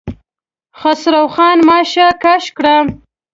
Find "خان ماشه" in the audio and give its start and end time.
1.33-2.07